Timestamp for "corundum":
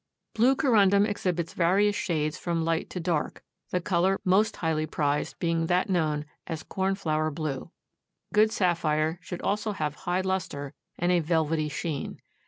0.55-1.05